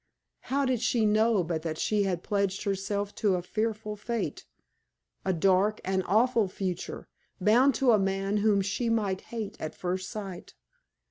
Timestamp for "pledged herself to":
2.23-3.35